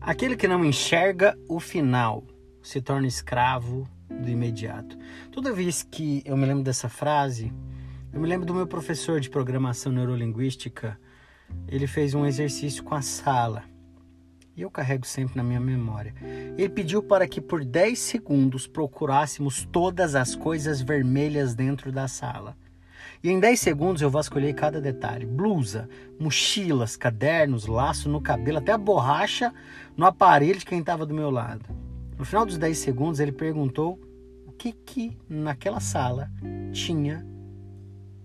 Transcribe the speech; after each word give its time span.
Aquele 0.00 0.34
que 0.34 0.48
não 0.48 0.64
enxerga 0.64 1.36
o 1.46 1.60
final 1.60 2.24
se 2.62 2.80
torna 2.80 3.06
escravo 3.06 3.86
do 4.08 4.30
imediato. 4.30 4.96
Toda 5.30 5.52
vez 5.52 5.82
que 5.82 6.22
eu 6.24 6.38
me 6.38 6.46
lembro 6.46 6.64
dessa 6.64 6.88
frase, 6.88 7.52
eu 8.10 8.18
me 8.18 8.26
lembro 8.26 8.46
do 8.46 8.54
meu 8.54 8.66
professor 8.66 9.20
de 9.20 9.28
programação 9.28 9.92
neurolinguística. 9.92 10.98
Ele 11.68 11.86
fez 11.86 12.14
um 12.14 12.24
exercício 12.24 12.82
com 12.82 12.94
a 12.94 13.02
sala. 13.02 13.64
E 14.56 14.62
eu 14.62 14.70
carrego 14.70 15.06
sempre 15.06 15.36
na 15.36 15.42
minha 15.42 15.60
memória. 15.60 16.14
Ele 16.56 16.70
pediu 16.70 17.02
para 17.02 17.28
que 17.28 17.40
por 17.40 17.62
10 17.62 17.98
segundos 17.98 18.66
procurássemos 18.66 19.66
todas 19.70 20.14
as 20.14 20.34
coisas 20.34 20.80
vermelhas 20.80 21.54
dentro 21.54 21.92
da 21.92 22.08
sala. 22.08 22.56
E 23.22 23.30
em 23.30 23.38
10 23.38 23.58
segundos 23.60 24.02
eu 24.02 24.10
vasculhei 24.10 24.52
cada 24.52 24.80
detalhe: 24.80 25.26
blusa, 25.26 25.88
mochilas, 26.18 26.96
cadernos, 26.96 27.66
laço 27.66 28.08
no 28.08 28.20
cabelo, 28.20 28.58
até 28.58 28.72
a 28.72 28.78
borracha 28.78 29.52
no 29.96 30.06
aparelho 30.06 30.58
de 30.58 30.66
quem 30.66 30.80
estava 30.80 31.04
do 31.04 31.14
meu 31.14 31.30
lado. 31.30 31.64
No 32.18 32.24
final 32.24 32.44
dos 32.44 32.58
10 32.58 32.76
segundos 32.76 33.20
ele 33.20 33.32
perguntou 33.32 33.98
o 34.46 34.52
que 34.52 34.72
que 34.72 35.16
naquela 35.28 35.80
sala 35.80 36.30
tinha 36.72 37.26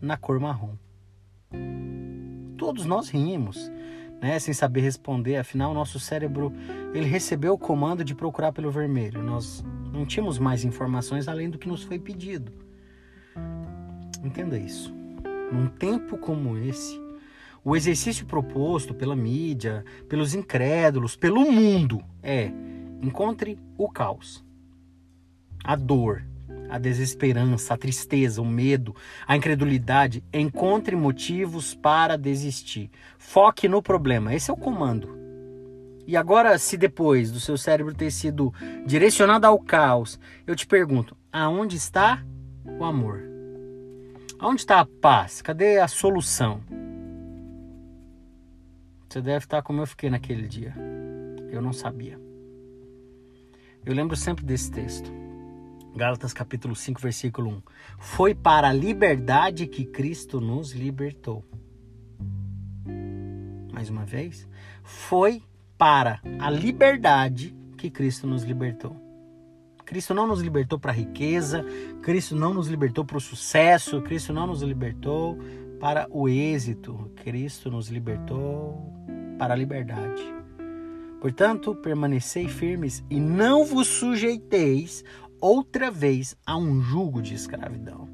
na 0.00 0.16
cor 0.16 0.40
marrom. 0.40 0.76
Todos 2.56 2.86
nós 2.86 3.08
rimos, 3.08 3.70
né, 4.20 4.38
sem 4.38 4.54
saber 4.54 4.80
responder, 4.80 5.36
afinal 5.36 5.74
nosso 5.74 5.98
cérebro 6.00 6.52
ele 6.94 7.06
recebeu 7.06 7.54
o 7.54 7.58
comando 7.58 8.04
de 8.04 8.14
procurar 8.14 8.52
pelo 8.52 8.70
vermelho. 8.70 9.22
Nós 9.22 9.64
não 9.92 10.06
tínhamos 10.06 10.38
mais 10.38 10.64
informações 10.64 11.28
além 11.28 11.50
do 11.50 11.58
que 11.58 11.68
nos 11.68 11.82
foi 11.82 11.98
pedido. 11.98 12.52
Entenda 14.22 14.58
isso. 14.58 14.94
Num 15.52 15.66
tempo 15.66 16.16
como 16.16 16.56
esse, 16.56 17.00
o 17.64 17.76
exercício 17.76 18.26
proposto 18.26 18.94
pela 18.94 19.14
mídia, 19.14 19.84
pelos 20.08 20.34
incrédulos, 20.34 21.16
pelo 21.16 21.50
mundo 21.50 22.02
é: 22.22 22.50
encontre 23.00 23.58
o 23.76 23.88
caos, 23.88 24.44
a 25.64 25.76
dor, 25.76 26.24
a 26.70 26.78
desesperança, 26.78 27.74
a 27.74 27.76
tristeza, 27.76 28.40
o 28.40 28.46
medo, 28.46 28.94
a 29.26 29.36
incredulidade. 29.36 30.24
Encontre 30.32 30.96
motivos 30.96 31.74
para 31.74 32.16
desistir. 32.16 32.90
Foque 33.18 33.68
no 33.68 33.82
problema. 33.82 34.34
Esse 34.34 34.50
é 34.50 34.54
o 34.54 34.56
comando. 34.56 35.20
E 36.06 36.16
agora, 36.16 36.58
se 36.58 36.76
depois 36.76 37.30
do 37.30 37.38
seu 37.38 37.56
cérebro 37.56 37.94
ter 37.94 38.10
sido 38.10 38.52
direcionado 38.86 39.46
ao 39.46 39.58
caos, 39.58 40.18
eu 40.46 40.56
te 40.56 40.66
pergunto: 40.66 41.16
aonde 41.32 41.76
está 41.76 42.24
o 42.64 42.84
amor? 42.84 43.31
Onde 44.44 44.62
está 44.62 44.80
a 44.80 44.84
paz? 44.84 45.40
Cadê 45.40 45.78
a 45.78 45.86
solução? 45.86 46.60
Você 49.08 49.22
deve 49.22 49.44
estar 49.44 49.62
como 49.62 49.80
eu 49.80 49.86
fiquei 49.86 50.10
naquele 50.10 50.48
dia. 50.48 50.74
Eu 51.52 51.62
não 51.62 51.72
sabia. 51.72 52.18
Eu 53.86 53.94
lembro 53.94 54.16
sempre 54.16 54.44
desse 54.44 54.68
texto. 54.68 55.12
Gálatas 55.94 56.32
capítulo 56.32 56.74
5, 56.74 57.00
versículo 57.00 57.50
1. 57.50 57.62
Foi 58.00 58.34
para 58.34 58.70
a 58.70 58.72
liberdade 58.72 59.68
que 59.68 59.84
Cristo 59.84 60.40
nos 60.40 60.72
libertou. 60.72 61.44
Mais 63.72 63.88
uma 63.90 64.04
vez, 64.04 64.48
foi 64.82 65.40
para 65.78 66.20
a 66.40 66.50
liberdade 66.50 67.54
que 67.78 67.88
Cristo 67.88 68.26
nos 68.26 68.42
libertou. 68.42 69.11
Cristo 69.92 70.14
não 70.14 70.26
nos 70.26 70.40
libertou 70.40 70.78
para 70.78 70.90
a 70.90 70.94
riqueza, 70.94 71.62
Cristo 72.00 72.34
não 72.34 72.54
nos 72.54 72.66
libertou 72.66 73.04
para 73.04 73.18
o 73.18 73.20
sucesso, 73.20 74.00
Cristo 74.00 74.32
não 74.32 74.46
nos 74.46 74.62
libertou 74.62 75.36
para 75.78 76.06
o 76.10 76.30
êxito, 76.30 77.10
Cristo 77.16 77.70
nos 77.70 77.88
libertou 77.88 78.90
para 79.38 79.52
a 79.52 79.56
liberdade. 79.56 80.22
Portanto, 81.20 81.74
permanecei 81.74 82.48
firmes 82.48 83.04
e 83.10 83.20
não 83.20 83.66
vos 83.66 83.86
sujeiteis 83.86 85.04
outra 85.38 85.90
vez 85.90 86.34
a 86.46 86.56
um 86.56 86.80
jugo 86.80 87.20
de 87.20 87.34
escravidão. 87.34 88.08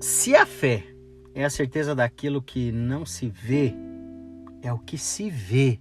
Se 0.00 0.34
a 0.34 0.44
fé 0.44 0.84
é 1.36 1.44
a 1.44 1.50
certeza 1.50 1.94
daquilo 1.94 2.42
que 2.42 2.72
não 2.72 3.06
se 3.06 3.28
vê, 3.28 3.72
é 4.60 4.72
o 4.72 4.78
que 4.80 4.98
se 4.98 5.30
vê 5.30 5.78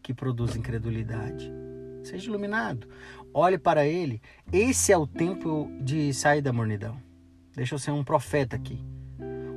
que 0.00 0.14
produz 0.14 0.54
incredulidade. 0.54 1.63
Seja 2.04 2.28
iluminado. 2.28 2.86
Olhe 3.32 3.58
para 3.58 3.86
ele. 3.86 4.20
Esse 4.52 4.92
é 4.92 4.96
o 4.96 5.06
tempo 5.06 5.68
de 5.80 6.12
sair 6.12 6.40
da 6.40 6.52
mornidão. 6.52 6.96
Deixa 7.56 7.74
eu 7.74 7.78
ser 7.78 7.90
um 7.90 8.04
profeta 8.04 8.54
aqui. 8.54 8.78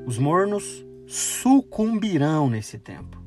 Os 0.06 0.18
mornos 0.18 0.86
sucumbirão 1.06 2.50
nesse 2.50 2.80
tempo. 2.80 3.22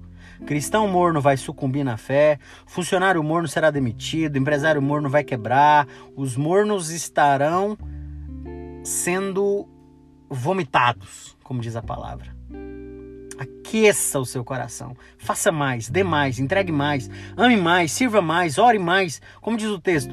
Cristão 0.47 0.89
morno 0.89 1.21
vai 1.21 1.37
sucumbir 1.37 1.85
na 1.85 1.99
fé, 1.99 2.39
funcionário 2.67 3.23
morno 3.23 3.47
será 3.47 3.71
demitido, 3.71 4.39
empresário 4.39 4.81
morno 4.81 5.09
vai 5.09 5.23
quebrar, 5.23 5.87
os 6.17 6.35
mornos 6.35 6.89
estarão 6.91 7.77
sendo 8.83 9.69
vomitados, 10.31 11.37
como 11.45 11.61
diz 11.61 11.77
a 11.77 11.83
palavra. 11.83 12.40
Aqueça 13.71 14.19
o 14.19 14.27
seu 14.27 14.43
coração. 14.43 14.97
Faça 15.17 15.53
mais, 15.53 15.89
dê 15.89 16.03
mais, 16.03 16.41
entregue 16.41 16.73
mais, 16.73 17.09
ame 17.37 17.57
mais, 17.57 17.93
sirva 17.93 18.21
mais, 18.21 18.59
ore 18.59 18.81
mais. 18.81 19.23
Como 19.41 19.57
diz 19.57 19.69
o 19.69 19.79
texto, 19.79 20.13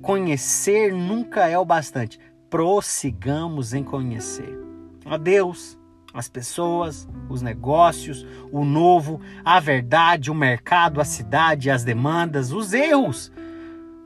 conhecer 0.00 0.92
nunca 0.92 1.48
é 1.48 1.58
o 1.58 1.64
bastante. 1.64 2.20
Prossigamos 2.48 3.74
em 3.74 3.82
conhecer. 3.82 4.56
A 5.04 5.16
Deus, 5.16 5.76
as 6.14 6.28
pessoas, 6.28 7.08
os 7.28 7.42
negócios, 7.42 8.24
o 8.52 8.64
novo, 8.64 9.20
a 9.44 9.58
verdade, 9.58 10.30
o 10.30 10.34
mercado, 10.34 11.00
a 11.00 11.04
cidade, 11.04 11.70
as 11.70 11.82
demandas, 11.82 12.52
os 12.52 12.72
erros. 12.72 13.32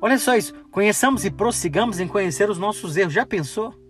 Olha 0.00 0.18
só 0.18 0.34
isso. 0.34 0.54
Conheçamos 0.70 1.26
e 1.26 1.30
prossigamos 1.30 2.00
em 2.00 2.08
conhecer 2.08 2.48
os 2.48 2.56
nossos 2.56 2.96
erros. 2.96 3.12
Já 3.12 3.26
pensou? 3.26 3.81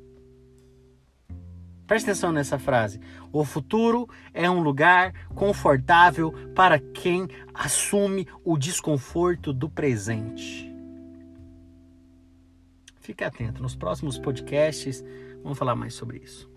Preste 1.92 2.06
atenção 2.06 2.32
nessa 2.32 2.58
frase. 2.58 2.98
O 3.30 3.44
futuro 3.44 4.08
é 4.32 4.48
um 4.48 4.62
lugar 4.62 5.12
confortável 5.34 6.32
para 6.54 6.78
quem 6.78 7.28
assume 7.52 8.26
o 8.42 8.56
desconforto 8.56 9.52
do 9.52 9.68
presente. 9.68 10.72
Fique 12.98 13.22
atento. 13.22 13.62
Nos 13.62 13.76
próximos 13.76 14.18
podcasts 14.18 15.04
vamos 15.42 15.58
falar 15.58 15.76
mais 15.76 15.92
sobre 15.92 16.16
isso. 16.16 16.51